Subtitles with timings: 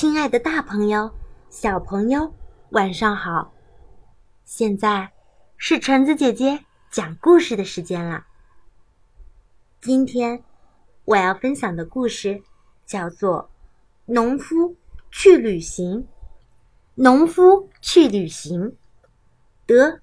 [0.00, 1.12] 亲爱的，大朋友、
[1.50, 2.32] 小朋友，
[2.70, 3.52] 晚上好！
[4.46, 5.12] 现在
[5.58, 8.24] 是橙子姐姐讲故事的时间了。
[9.82, 10.42] 今天
[11.04, 12.42] 我要分享的故事
[12.86, 13.50] 叫做
[14.14, 14.74] 《农夫
[15.10, 16.04] 去旅行》。
[16.94, 18.74] 农夫去旅行，
[19.66, 20.00] 德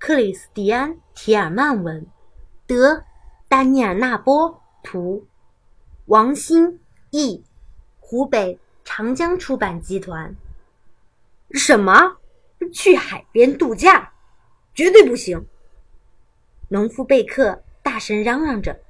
[0.00, 2.04] 克里斯蒂安·提尔曼文，
[2.66, 3.04] 德
[3.46, 5.28] 丹尼尔·纳波图，
[6.06, 6.80] 王新
[7.10, 7.44] 译，
[8.00, 8.58] 湖北。
[8.90, 10.34] 长江出版集团。
[11.50, 12.16] 什么？
[12.72, 14.14] 去海边度假？
[14.74, 15.46] 绝对不行！
[16.70, 18.80] 农夫贝克大声嚷嚷着：“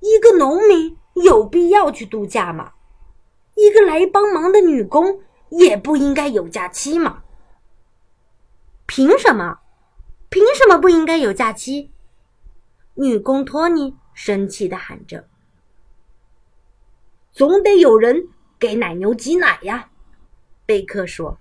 [0.00, 2.72] 一个农民有必要去度假吗？
[3.56, 5.20] 一个来帮忙的女工
[5.50, 7.24] 也不应该有假期吗？
[8.86, 9.58] 凭什么？
[10.30, 11.92] 凭什么不应该有假期？”
[12.96, 15.28] 女工托尼生气的喊着
[17.32, 18.28] ：“总得有人。”
[18.62, 19.90] 给奶牛挤奶呀，
[20.64, 21.36] 贝克说。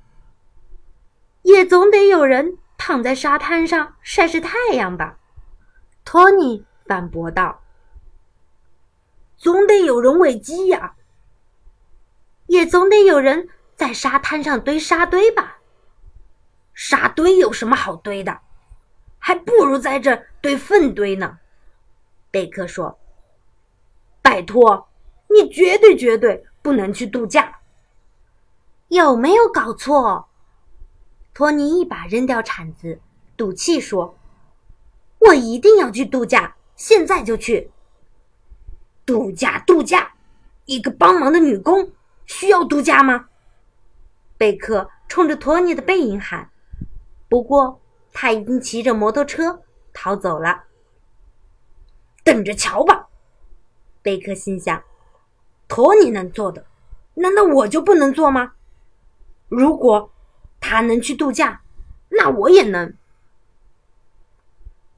[1.44, 5.20] 也总得有人躺在沙滩上晒晒太阳吧，
[6.04, 7.62] 托尼反驳道。
[9.38, 10.96] 总得有人喂鸡呀，
[12.48, 15.60] 也总得有人在沙滩上堆沙堆吧。
[16.74, 18.40] 沙堆有什么好堆的？
[19.20, 21.38] 还不如在这堆粪堆呢，
[22.32, 23.00] 贝克说。
[24.24, 24.90] 拜托，
[25.28, 26.44] 你绝对绝对。
[26.62, 27.60] 不能去度假，
[28.90, 30.28] 有没有搞错？
[31.34, 33.00] 托尼一把扔掉铲子，
[33.38, 34.18] 赌气说
[35.20, 37.72] ：“我一定要去度假，现在就去。”
[39.06, 40.14] 度假，度假！
[40.66, 41.92] 一个帮忙的女工
[42.26, 43.30] 需要度假吗？
[44.38, 46.50] 贝克冲着托尼的背影喊。
[47.28, 47.82] 不过
[48.14, 50.66] 他已经骑着摩托车逃走了。
[52.24, 53.08] 等着瞧吧，
[54.02, 54.84] 贝克心想。
[55.72, 56.66] 托尼能做的，
[57.14, 58.56] 难道我就不能做吗？
[59.48, 60.12] 如果
[60.60, 61.62] 他能去度假，
[62.10, 62.94] 那我也能。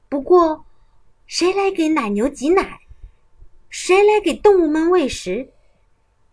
[0.08, 0.64] 不过，
[1.28, 2.80] 谁来给奶牛挤奶？
[3.70, 5.52] 谁来给动物们喂食？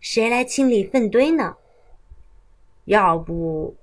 [0.00, 1.54] 谁来清理粪堆呢？
[2.86, 3.76] 要不，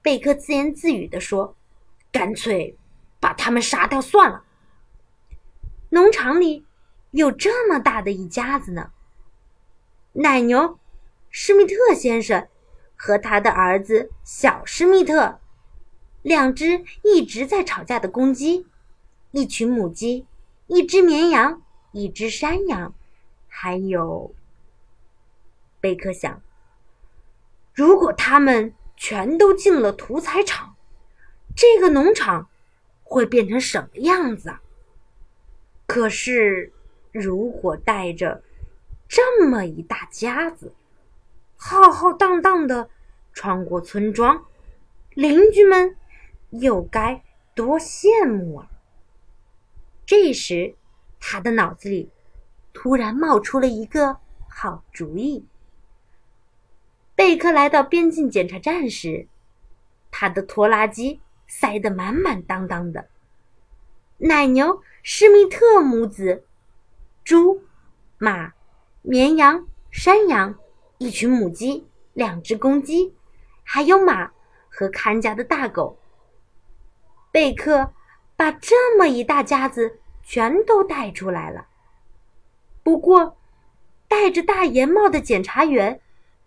[0.00, 1.56] 贝克自言自语地说
[2.12, 2.78] ：“干脆
[3.18, 4.44] 把他们杀掉算了。”
[5.90, 6.64] 农场里
[7.10, 8.92] 有这么大的一家子呢。
[10.16, 10.78] 奶牛
[11.28, 12.46] 施密特先生
[12.94, 15.40] 和他的儿子小施密特，
[16.22, 18.64] 两只一直在吵架的公鸡，
[19.32, 20.24] 一群母鸡，
[20.68, 21.60] 一只绵羊，
[21.90, 22.94] 一只山羊，
[23.48, 24.32] 还有
[25.80, 26.40] 贝克想：
[27.72, 30.76] 如果他们全都进了屠宰场，
[31.56, 32.48] 这个农场
[33.02, 34.62] 会变成什么样子啊？
[35.86, 36.72] 可是，
[37.10, 38.44] 如果带着……
[39.16, 40.74] 这么一大家子，
[41.54, 42.90] 浩浩荡荡的
[43.32, 44.44] 穿过村庄，
[45.10, 45.96] 邻居们
[46.50, 47.22] 又该
[47.54, 48.66] 多羡慕啊！
[50.04, 50.74] 这时，
[51.20, 52.10] 他的脑子里
[52.72, 54.16] 突然冒出了一个
[54.48, 55.46] 好主意。
[57.14, 59.28] 贝克来到边境检查站时，
[60.10, 63.08] 他的拖拉机塞得满满当当的。
[64.18, 66.44] 奶牛施密特母子，
[67.22, 67.62] 猪，
[68.18, 68.54] 马。
[69.06, 70.58] 绵羊、山羊，
[70.96, 73.14] 一群母鸡，两只公鸡，
[73.62, 74.32] 还有马
[74.70, 75.98] 和看家的大狗。
[77.30, 77.92] 贝克
[78.34, 81.66] 把这么一大家子全都带出来了。
[82.82, 83.36] 不过，
[84.08, 86.00] 戴着大檐帽的检察员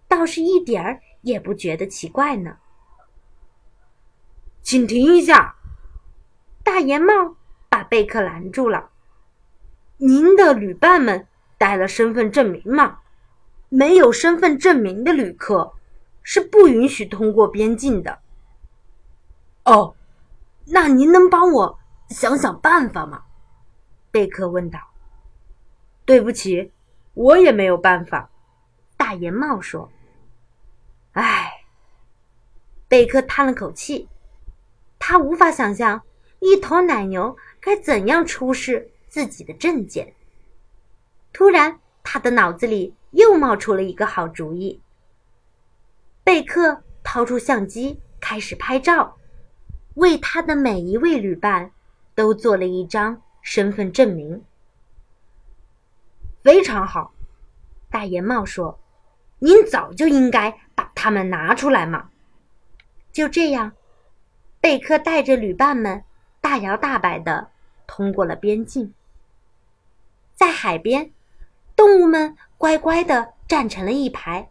[0.07, 2.57] 倒是一点儿也不觉得奇怪呢。
[4.63, 5.57] 请停一下！
[6.63, 7.35] 大檐帽
[7.69, 8.89] 把贝克拦住了。
[9.97, 11.27] 您的旅伴们。
[11.57, 12.99] 带了身份证明吗？
[13.69, 15.73] 没有身份证明的旅客
[16.23, 18.19] 是不允许通过边境的。
[19.65, 19.93] 哦，
[20.67, 21.79] 那您能帮我
[22.09, 23.23] 想想办法吗？
[24.09, 24.79] 贝克问道。
[26.05, 26.71] 对不起，
[27.13, 28.29] 我也没有办法。
[28.95, 29.91] 大檐帽说。
[31.11, 31.65] 唉，
[32.87, 34.07] 贝克叹了口气，
[34.97, 36.01] 他无法想象
[36.39, 40.13] 一头奶牛该怎样出示自己的证件。
[41.37, 44.81] 突然，他的脑子里又冒出了一个好主意。
[46.23, 49.15] 贝克掏出相机，开始拍照，
[49.93, 51.71] 为他的每一位旅伴
[52.15, 54.43] 都做了一张身份证明。
[56.41, 57.13] 非常好，
[57.91, 58.79] 大檐帽说
[59.37, 62.09] ：“您早就应该把他们拿出来嘛。”
[63.13, 63.73] 就这样，
[64.59, 66.03] 贝克带着旅伴们
[66.41, 67.51] 大摇大摆的
[67.85, 68.91] 通过了边境，
[70.33, 71.11] 在海边。
[71.77, 74.49] 动物们乖乖的站成了一排，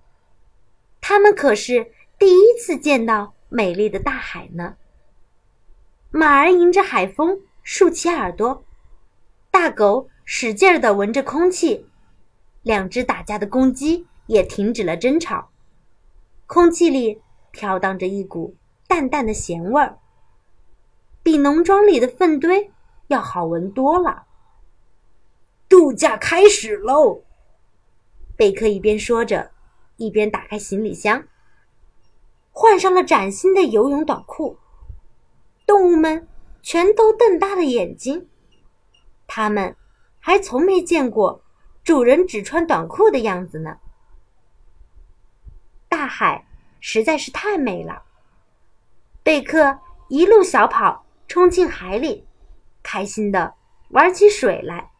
[1.00, 4.76] 他们可是第一次见到美丽的大海呢。
[6.12, 8.64] 马儿迎着海风竖起耳朵，
[9.50, 11.88] 大狗使劲儿地闻着空气，
[12.62, 15.50] 两只打架的公鸡也停止了争吵，
[16.46, 17.20] 空气里
[17.50, 18.55] 飘荡着一股
[18.87, 19.99] 淡淡的咸味儿，
[21.25, 22.70] 比农庄里的粪堆
[23.08, 24.25] 要好闻多了。
[25.69, 27.25] 度假开始喽！
[28.37, 29.51] 贝克一边说着，
[29.97, 31.27] 一边打开行李箱，
[32.53, 34.59] 换上了崭新的游泳短裤。
[35.67, 36.29] 动物们
[36.63, 38.29] 全都瞪大了眼睛，
[39.27, 39.75] 他们
[40.21, 41.43] 还从没见过
[41.83, 43.79] 主人只穿短裤的样子呢。
[45.89, 46.47] 大海
[46.79, 48.05] 实在是太美了，
[49.25, 52.25] 贝克一路小跑冲进海里，
[52.83, 53.55] 开心的
[53.89, 54.93] 玩起水来。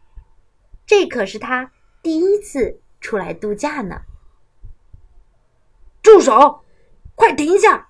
[0.87, 1.73] 这可是他
[2.03, 4.03] 第一次出来度假呢。
[6.03, 6.65] 住手！
[7.15, 7.89] 快停下！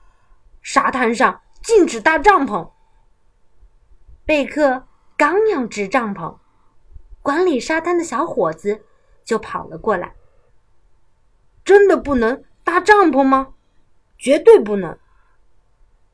[0.63, 1.43] 沙滩上。
[1.63, 2.71] 禁止搭帐篷。
[4.25, 6.39] 贝克刚要支帐篷，
[7.23, 8.85] 管理沙滩的小伙子
[9.25, 10.15] 就跑了过来。
[11.65, 13.55] 真的不能搭帐篷吗？
[14.17, 14.97] 绝对不能！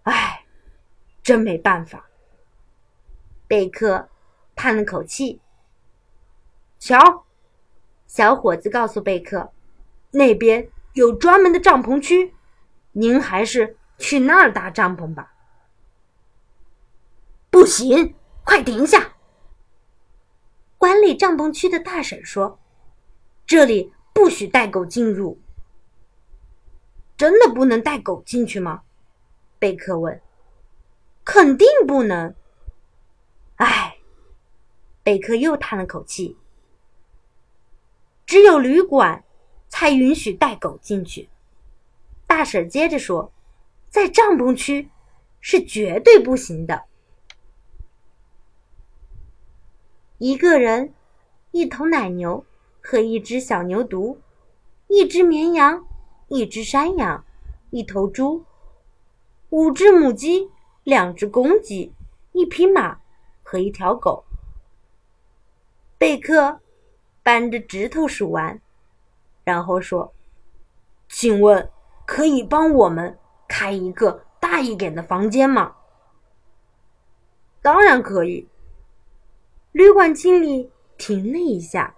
[0.05, 0.47] 哎，
[1.23, 2.07] 真没办法。
[3.47, 4.09] 贝克
[4.57, 5.43] 叹了口气。
[6.85, 7.25] 瞧，
[8.09, 9.53] 小伙子告诉贝克，
[10.11, 12.35] 那边有专门的帐篷区，
[12.91, 15.33] 您还是去那儿搭帐篷吧。
[17.51, 19.15] 不行，快停下！
[20.77, 22.59] 管理帐篷区的大婶说
[23.47, 25.41] ：“这里不许带狗进入。”
[27.17, 28.83] 真的不能带狗进去吗？
[29.61, 30.21] 贝克问。
[31.25, 32.35] “肯定不能。”
[33.55, 33.99] 唉，
[35.05, 36.37] 贝克又叹了口气。
[38.33, 39.23] 只有旅馆
[39.69, 41.29] 才允许带狗进去。
[42.27, 43.31] 大婶接着说
[43.93, 44.89] ：“在帐篷区
[45.43, 46.85] 是绝对不行的。”
[50.17, 50.95] 一个人，
[51.51, 52.43] 一头奶牛
[52.81, 54.17] 和一只小牛犊，
[54.89, 55.87] 一只绵羊，
[56.29, 57.23] 一只山羊，
[57.69, 58.47] 一头猪，
[59.51, 60.49] 五只母鸡，
[60.85, 61.93] 两只公鸡，
[62.33, 62.99] 一匹马
[63.43, 64.25] 和一条狗。
[65.99, 66.62] 贝克
[67.23, 68.61] 扳着指头数完，
[69.45, 70.13] 然后说
[71.09, 71.71] ：“请问，
[72.05, 75.77] 可以帮我们开一个大一点的房间吗
[77.63, 78.49] ？”“当然可以。”
[79.73, 81.95] 旅馆经理停了一下，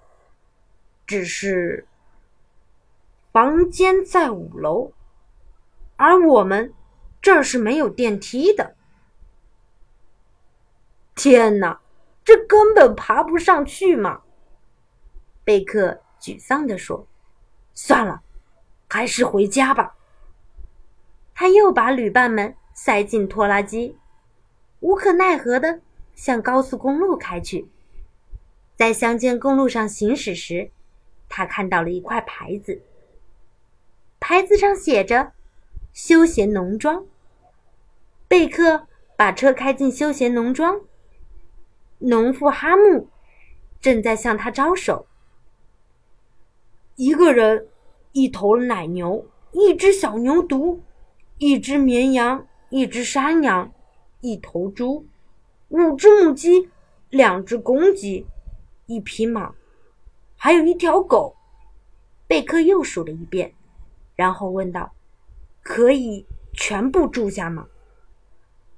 [1.06, 1.88] 只是
[3.32, 4.92] 房间在五楼，
[5.96, 6.72] 而我们
[7.20, 8.76] 这儿是没有电梯的。
[11.16, 11.80] 天哪，
[12.24, 14.22] 这根本爬不上去嘛！
[15.44, 17.06] 贝克沮丧地说
[17.74, 18.22] ：“算了，
[18.88, 19.94] 还是回家吧。”
[21.34, 23.98] 他又把旅伴们塞进拖拉机，
[24.80, 25.80] 无可奈何的。
[26.14, 27.68] 向高速公路开去，
[28.76, 30.70] 在乡间公路上行驶时，
[31.28, 32.82] 他看到了一块牌子。
[34.20, 35.32] 牌子上写着
[35.92, 37.04] “休闲农庄”。
[38.28, 38.86] 贝克
[39.16, 40.82] 把车开进休闲农庄，
[41.98, 43.08] 农妇哈木
[43.80, 45.08] 正在向他招手。
[46.96, 47.66] 一个人，
[48.12, 50.78] 一头奶牛，一只小牛犊，
[51.38, 53.72] 一只绵羊，一只山羊，
[54.20, 55.04] 一头猪。
[55.70, 56.70] 五只母鸡，
[57.10, 58.26] 两只公鸡，
[58.86, 59.52] 一匹马，
[60.36, 61.34] 还有一条狗。
[62.28, 63.52] 贝克又数了一遍，
[64.14, 64.92] 然后问道
[65.62, 67.66] ：“可以全部住下吗？”“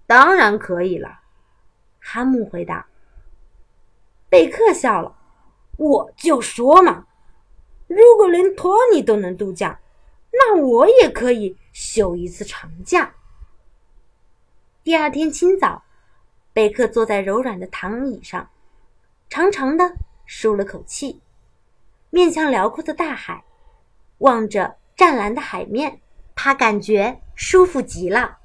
[0.07, 1.21] 当然可以了。”
[2.01, 2.87] 哈姆回答。
[4.31, 5.15] 贝克笑了
[5.77, 7.07] ：“我就说嘛，
[7.87, 9.81] 如果连托尼都能度假，
[10.33, 13.15] 那我也可以休一次长假。”
[14.85, 15.83] 第二天清早。
[16.53, 18.49] 贝克坐在柔软的躺椅上，
[19.29, 21.21] 长长的舒了口气，
[22.09, 23.45] 面向辽阔的大海，
[24.19, 26.01] 望着湛蓝的海面，
[26.35, 28.39] 他感觉舒服极了。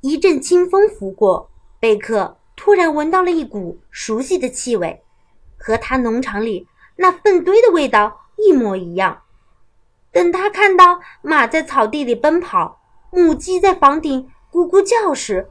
[0.00, 5.02] 一阵清风拂过，贝克突然闻到了一股熟悉的气味，
[5.58, 9.22] 和他农场里那粪堆的味道一模一样。
[10.10, 12.80] 等他看到马在草地里奔跑，
[13.10, 15.50] 母鸡在房顶咕咕叫时，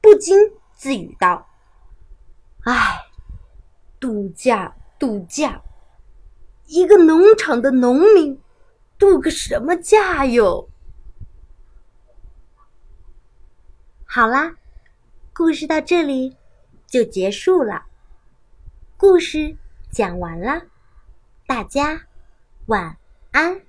[0.00, 0.52] 不禁。
[0.78, 1.48] 自语道
[2.64, 3.06] ：“唉，
[3.98, 5.62] 度假，度假，
[6.66, 8.38] 一个农场的农民，
[8.98, 10.68] 度个什么假哟？”
[14.04, 14.56] 好啦，
[15.32, 16.36] 故事到这里
[16.86, 17.86] 就结束了。
[18.98, 19.56] 故事
[19.90, 20.64] 讲完了，
[21.46, 22.02] 大家
[22.66, 22.96] 晚
[23.30, 23.60] 安。